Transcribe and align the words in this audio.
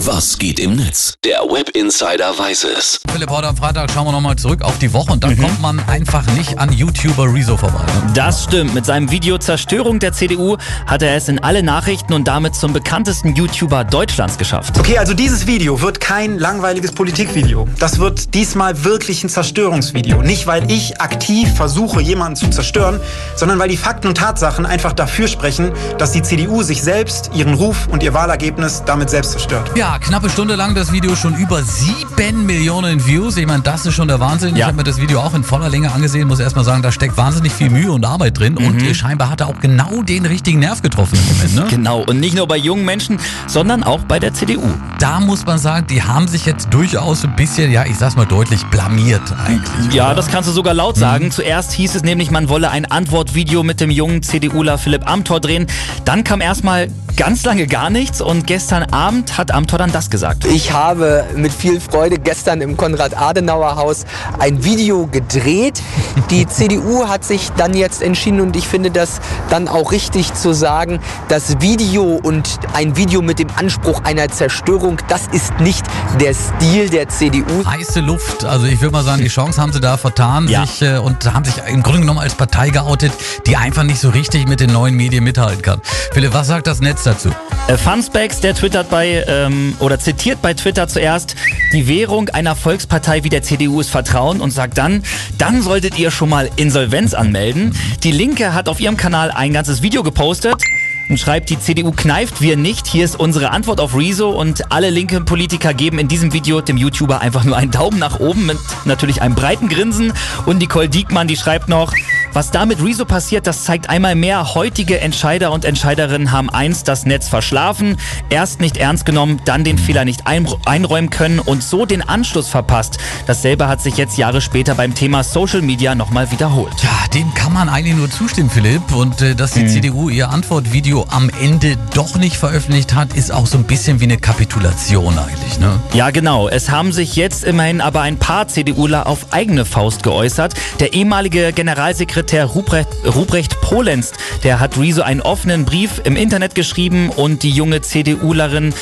Was 0.00 0.36
geht 0.38 0.60
im 0.60 0.76
Netz? 0.76 1.14
Der 1.24 1.38
Web 1.38 1.70
Insider 1.70 2.38
weiß 2.38 2.64
es. 2.64 3.00
Philipp, 3.10 3.30
heute 3.30 3.48
am 3.48 3.56
Freitag 3.56 3.90
schauen 3.90 4.06
wir 4.06 4.12
nochmal 4.12 4.36
zurück 4.36 4.60
auf 4.60 4.76
die 4.78 4.92
Woche 4.92 5.12
und 5.12 5.24
dann 5.24 5.38
kommt 5.38 5.62
man 5.62 5.80
einfach 5.88 6.26
nicht 6.32 6.58
an 6.58 6.70
YouTuber 6.70 7.32
Rezo 7.32 7.56
vorbei. 7.56 7.80
Ne? 7.86 8.12
Das 8.12 8.44
stimmt. 8.44 8.74
Mit 8.74 8.84
seinem 8.84 9.10
Video 9.10 9.38
Zerstörung 9.38 9.98
der 9.98 10.12
CDU 10.12 10.58
hat 10.86 11.00
er 11.00 11.16
es 11.16 11.30
in 11.30 11.42
alle 11.42 11.62
Nachrichten 11.62 12.12
und 12.12 12.28
damit 12.28 12.54
zum 12.54 12.74
bekanntesten 12.74 13.34
YouTuber 13.34 13.84
Deutschlands 13.84 14.36
geschafft. 14.36 14.78
Okay, 14.78 14.98
also 14.98 15.14
dieses 15.14 15.46
Video 15.46 15.80
wird 15.80 15.98
kein 15.98 16.38
langweiliges 16.38 16.92
Politikvideo. 16.92 17.66
Das 17.78 17.98
wird 17.98 18.34
diesmal 18.34 18.84
wirklich 18.84 19.24
ein 19.24 19.30
Zerstörungsvideo. 19.30 20.20
Nicht, 20.20 20.46
weil 20.46 20.70
ich 20.70 21.00
aktiv 21.00 21.54
versuche, 21.54 22.02
jemanden 22.02 22.36
zu 22.36 22.50
zerstören, 22.50 23.00
sondern 23.34 23.58
weil 23.58 23.70
die 23.70 23.78
Fakten 23.78 24.08
und 24.08 24.18
Tatsachen 24.18 24.66
einfach 24.66 24.92
dafür 24.92 25.26
sprechen, 25.26 25.72
dass 25.96 26.12
die 26.12 26.20
CDU 26.20 26.62
sich 26.62 26.82
selbst, 26.82 27.30
ihren 27.32 27.54
Ruf 27.54 27.88
und 27.90 28.02
ihr 28.02 28.12
Wahlergebnis 28.12 28.82
damit 28.84 29.08
selbst 29.08 29.32
zerstört. 29.32 29.70
Ja, 29.74 29.85
knappe 29.94 30.28
Stunde 30.28 30.56
lang 30.56 30.74
das 30.74 30.92
Video 30.92 31.14
schon 31.16 31.34
über 31.36 31.62
sieben 31.62 32.44
Millionen 32.44 33.06
Views. 33.06 33.36
Ich 33.36 33.46
meine, 33.46 33.62
das 33.62 33.86
ist 33.86 33.94
schon 33.94 34.08
der 34.08 34.18
Wahnsinn. 34.20 34.50
Ich 34.54 34.58
Ja. 34.60 34.66
habe 34.66 34.76
mir 34.76 34.84
das 34.84 35.00
Video 35.00 35.20
auch 35.20 35.32
in 35.34 35.44
voller 35.44 35.68
Länge 35.68 35.92
angesehen, 35.92 36.26
muss 36.28 36.40
erstmal 36.40 36.64
sagen, 36.64 36.82
da 36.82 36.90
steckt 36.92 37.16
wahnsinnig 37.16 37.52
viel 37.52 37.70
Mühe 37.70 37.90
und 37.92 38.04
Arbeit 38.04 38.38
drin 38.38 38.56
und 38.56 38.82
äh, 38.82 38.94
scheinbar 38.94 39.30
hat 39.30 39.40
er 39.40 39.46
auch 39.46 39.60
genau 39.60 40.02
den 40.02 40.26
richtigen 40.26 40.58
Nerv 40.58 40.82
getroffen 40.82 41.16
im 41.18 41.34
Moment. 41.36 41.54
Ne? 41.54 41.66
Genau. 41.76 42.00
Und 42.02 42.20
nicht 42.20 42.34
nur 42.36 42.46
bei 42.48 42.56
jungen 42.56 42.84
Menschen, 42.84 43.18
sondern 43.46 43.82
auch 43.84 44.00
bei 44.00 44.18
der 44.18 44.34
CDU. 44.34 44.62
Da 44.98 45.20
muss 45.20 45.46
man 45.46 45.58
sagen, 45.58 45.86
die 45.88 46.02
haben 46.02 46.26
sich 46.26 46.46
jetzt 46.46 46.68
durchaus 46.72 47.24
ein 47.24 47.36
bisschen, 47.36 47.70
ja, 47.70 47.84
ich 47.84 47.96
sag's 47.96 48.16
mal 48.16 48.26
deutlich, 48.26 48.64
blamiert 48.66 49.22
eigentlich. 49.46 49.94
Ja, 49.94 50.06
oder? 50.06 50.16
das 50.16 50.28
kannst 50.28 50.48
du 50.48 50.52
sogar 50.52 50.74
laut 50.74 50.96
sagen. 50.96 51.30
Zuerst 51.30 51.72
hieß 51.72 51.94
es 51.94 52.02
nämlich, 52.02 52.30
man 52.30 52.48
wolle 52.48 52.70
ein 52.70 52.86
Antwortvideo 52.90 53.62
mit 53.62 53.80
dem 53.80 53.90
jungen 53.90 54.22
CDUler 54.22 54.78
Philipp 54.78 55.08
Amthor 55.08 55.40
drehen. 55.40 55.66
Dann 56.04 56.24
kam 56.24 56.40
erstmal 56.40 56.88
ganz 57.16 57.44
lange 57.44 57.66
gar 57.66 57.88
nichts 57.90 58.20
und 58.20 58.46
gestern 58.46 58.82
Abend 58.92 59.38
hat 59.38 59.50
Amthor 59.50 59.78
dann 59.78 59.90
das 59.92 60.10
gesagt. 60.10 60.44
Ich 60.44 60.72
habe 60.72 61.24
mit 61.34 61.52
viel 61.52 61.80
Freude 61.80 62.18
gestern 62.18 62.60
im 62.60 62.76
Konrad-Adenauer-Haus 62.76 64.04
ein 64.38 64.62
Video 64.64 65.06
gedreht. 65.06 65.82
Die 66.30 66.46
CDU 66.48 67.08
hat 67.08 67.24
sich 67.24 67.50
dann 67.56 67.74
jetzt 67.74 68.02
entschieden 68.02 68.40
und 68.40 68.54
ich 68.56 68.68
finde 68.68 68.90
das 68.90 69.20
dann 69.48 69.66
auch 69.68 69.92
richtig 69.92 70.34
zu 70.34 70.52
sagen, 70.52 71.00
das 71.28 71.60
Video 71.60 72.20
und 72.22 72.58
ein 72.74 72.96
Video 72.96 73.22
mit 73.22 73.38
dem 73.38 73.48
Anspruch 73.56 74.02
einer 74.04 74.28
Zerstörung, 74.28 74.98
das 75.08 75.22
ist 75.32 75.58
nicht 75.60 75.86
der 76.20 76.34
Stil 76.34 76.90
der 76.90 77.08
CDU. 77.08 77.64
heiße 77.64 78.00
Luft. 78.00 78.44
Also 78.44 78.66
ich 78.66 78.80
würde 78.82 78.92
mal 78.92 79.04
sagen, 79.04 79.22
die 79.22 79.28
Chance 79.28 79.60
haben 79.60 79.72
sie 79.72 79.80
da 79.80 79.96
vertan 79.96 80.48
Ja. 80.48 80.66
sich, 80.66 80.82
äh, 80.82 80.98
und 80.98 81.32
haben 81.32 81.44
sich 81.44 81.54
im 81.66 81.82
Grunde 81.82 82.00
genommen 82.00 82.18
als 82.20 82.34
Partei 82.34 82.68
geoutet, 82.68 83.12
die 83.46 83.56
einfach 83.56 83.84
nicht 83.84 84.00
so 84.00 84.10
richtig 84.10 84.46
mit 84.48 84.60
den 84.60 84.70
neuen 84.72 84.94
Medien 84.94 85.24
mithalten 85.24 85.62
kann. 85.62 85.80
Philipp, 86.12 86.34
was 86.34 86.48
sagt 86.48 86.66
das 86.66 86.80
Netz 86.80 87.05
dazu? 87.06 87.30
Äh, 87.68 87.76
Funspecs, 87.76 88.40
der 88.40 88.54
twittert 88.54 88.90
bei, 88.90 89.24
ähm, 89.26 89.74
oder 89.80 89.98
zitiert 89.98 90.40
bei 90.42 90.54
Twitter 90.54 90.86
zuerst, 90.88 91.34
die 91.72 91.88
Währung 91.88 92.28
einer 92.28 92.54
Volkspartei 92.54 93.24
wie 93.24 93.28
der 93.28 93.42
CDU 93.42 93.80
ist 93.80 93.90
Vertrauen 93.90 94.40
und 94.40 94.50
sagt 94.50 94.78
dann, 94.78 95.02
dann 95.38 95.62
solltet 95.62 95.98
ihr 95.98 96.10
schon 96.10 96.28
mal 96.28 96.50
Insolvenz 96.56 97.14
anmelden. 97.14 97.76
Die 98.02 98.12
Linke 98.12 98.54
hat 98.54 98.68
auf 98.68 98.80
ihrem 98.80 98.96
Kanal 98.96 99.30
ein 99.30 99.52
ganzes 99.52 99.82
Video 99.82 100.02
gepostet 100.02 100.62
und 101.08 101.18
schreibt, 101.18 101.50
die 101.50 101.58
CDU 101.58 101.92
kneift 101.92 102.40
wir 102.40 102.56
nicht. 102.56 102.86
Hier 102.86 103.04
ist 103.04 103.18
unsere 103.18 103.50
Antwort 103.50 103.80
auf 103.80 103.96
Rezo 103.96 104.30
und 104.30 104.72
alle 104.72 104.90
linken 104.90 105.24
Politiker 105.24 105.74
geben 105.74 105.98
in 105.98 106.08
diesem 106.08 106.32
Video 106.32 106.60
dem 106.60 106.76
YouTuber 106.76 107.20
einfach 107.20 107.44
nur 107.44 107.56
einen 107.56 107.70
Daumen 107.70 107.98
nach 107.98 108.18
oben 108.18 108.46
mit 108.46 108.58
natürlich 108.84 109.22
einem 109.22 109.34
breiten 109.34 109.68
Grinsen. 109.68 110.12
Und 110.46 110.58
Nicole 110.58 110.88
Diekmann, 110.88 111.28
die 111.28 111.36
schreibt 111.36 111.68
noch, 111.68 111.92
was 112.36 112.50
da 112.50 112.66
mit 112.66 112.84
Rezo 112.84 113.06
passiert, 113.06 113.46
das 113.46 113.64
zeigt 113.64 113.88
einmal 113.88 114.14
mehr, 114.14 114.54
heutige 114.54 115.00
Entscheider 115.00 115.52
und 115.52 115.64
Entscheiderinnen 115.64 116.32
haben 116.32 116.50
eins 116.50 116.84
das 116.84 117.06
Netz 117.06 117.28
verschlafen, 117.28 117.96
erst 118.28 118.60
nicht 118.60 118.76
ernst 118.76 119.06
genommen, 119.06 119.40
dann 119.46 119.64
den 119.64 119.78
Fehler 119.78 120.04
nicht 120.04 120.26
ein 120.26 120.46
einräumen 120.66 121.08
können 121.08 121.38
und 121.38 121.62
so 121.62 121.86
den 121.86 122.06
Anschluss 122.06 122.48
verpasst. 122.48 122.98
Dasselbe 123.26 123.68
hat 123.68 123.80
sich 123.80 123.96
jetzt 123.96 124.18
Jahre 124.18 124.42
später 124.42 124.74
beim 124.74 124.94
Thema 124.94 125.24
Social 125.24 125.62
Media 125.62 125.94
nochmal 125.94 126.30
wiederholt. 126.30 126.74
Ja, 126.82 127.08
dem 127.14 127.32
kann 127.32 127.54
man 127.54 127.70
eigentlich 127.70 127.96
nur 127.96 128.10
zustimmen, 128.10 128.50
Philipp. 128.50 128.94
Und 128.94 129.22
äh, 129.22 129.34
dass 129.34 129.52
die 129.52 129.66
CDU 129.66 130.10
ihr 130.10 130.28
Antwortvideo 130.28 131.06
am 131.08 131.30
Ende 131.40 131.78
doch 131.94 132.16
nicht 132.16 132.36
veröffentlicht 132.36 132.94
hat, 132.94 133.14
ist 133.14 133.32
auch 133.32 133.46
so 133.46 133.56
ein 133.56 133.64
bisschen 133.64 134.00
wie 134.00 134.04
eine 134.04 134.18
Kapitulation 134.18 135.18
eigentlich. 135.18 135.58
Ne? 135.58 135.80
Ja, 135.94 136.10
genau. 136.10 136.50
Es 136.50 136.68
haben 136.68 136.92
sich 136.92 137.16
jetzt 137.16 137.44
immerhin 137.44 137.80
aber 137.80 138.02
ein 138.02 138.18
paar 138.18 138.46
CDUler 138.46 139.06
auf 139.06 139.32
eigene 139.32 139.64
Faust 139.64 140.02
geäußert. 140.02 140.52
Der 140.80 140.92
ehemalige 140.92 141.54
Generalsekretär 141.54 142.25
Ruprecht, 142.34 142.88
Ruprecht 143.14 143.60
Polenz, 143.60 144.12
der 144.42 144.60
hat 144.60 144.78
Rezo 144.78 145.02
einen 145.02 145.20
offenen 145.20 145.64
Brief 145.64 146.00
im 146.04 146.16
Internet 146.16 146.54
geschrieben 146.54 147.10
und 147.10 147.42
die 147.42 147.50
junge 147.50 147.80
CDUlerin 147.80 148.74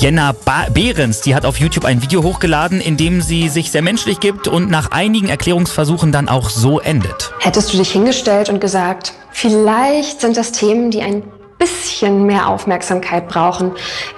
Jenna 0.00 0.32
ba 0.32 0.66
Behrens, 0.72 1.20
die 1.20 1.34
hat 1.34 1.44
auf 1.44 1.58
YouTube 1.58 1.84
ein 1.84 2.02
Video 2.02 2.22
hochgeladen, 2.22 2.80
in 2.80 2.96
dem 2.96 3.22
sie 3.22 3.48
sich 3.48 3.70
sehr 3.70 3.82
menschlich 3.82 4.20
gibt 4.20 4.48
und 4.48 4.70
nach 4.70 4.90
einigen 4.90 5.28
Erklärungsversuchen 5.28 6.12
dann 6.12 6.28
auch 6.28 6.50
so 6.50 6.80
endet. 6.80 7.32
Hättest 7.40 7.72
du 7.72 7.78
dich 7.78 7.92
hingestellt 7.92 8.48
und 8.48 8.60
gesagt, 8.60 9.14
vielleicht 9.30 10.20
sind 10.20 10.36
das 10.36 10.52
Themen, 10.52 10.90
die 10.90 11.02
ein 11.02 11.22
bisschen 11.58 12.26
mehr 12.26 12.48
Aufmerksamkeit 12.48 13.28
brauchen. 13.28 13.72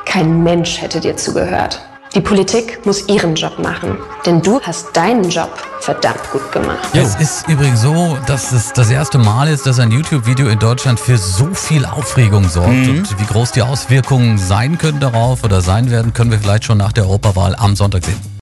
Kein 0.04 0.42
Mensch 0.42 0.80
hätte 0.80 1.00
dir 1.00 1.16
zugehört. 1.16 1.80
Die 2.18 2.24
Politik 2.24 2.84
muss 2.84 3.06
ihren 3.08 3.36
Job 3.36 3.60
machen, 3.60 3.96
denn 4.26 4.42
du 4.42 4.60
hast 4.60 4.88
deinen 4.92 5.30
Job 5.30 5.50
verdammt 5.78 6.28
gut 6.32 6.50
gemacht. 6.50 6.88
Es 6.92 7.14
ist 7.14 7.48
übrigens 7.48 7.82
so, 7.82 8.18
dass 8.26 8.50
es 8.50 8.72
das 8.72 8.90
erste 8.90 9.18
Mal 9.18 9.46
ist, 9.46 9.66
dass 9.66 9.78
ein 9.78 9.92
YouTube-Video 9.92 10.48
in 10.48 10.58
Deutschland 10.58 10.98
für 10.98 11.16
so 11.16 11.54
viel 11.54 11.86
Aufregung 11.86 12.48
sorgt. 12.48 12.70
Und 12.70 13.20
wie 13.20 13.24
groß 13.24 13.52
die 13.52 13.62
Auswirkungen 13.62 14.36
sein 14.36 14.78
können 14.78 14.98
darauf 14.98 15.44
oder 15.44 15.60
sein 15.60 15.92
werden, 15.92 16.12
können 16.12 16.32
wir 16.32 16.40
vielleicht 16.40 16.64
schon 16.64 16.78
nach 16.78 16.90
der 16.90 17.04
Europawahl 17.04 17.54
am 17.54 17.76
Sonntag 17.76 18.04
sehen. 18.04 18.28